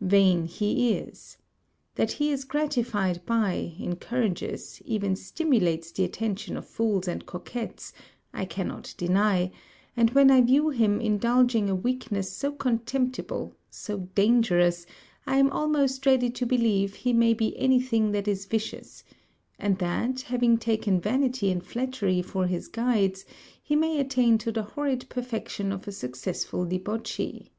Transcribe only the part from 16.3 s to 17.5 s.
to believe he may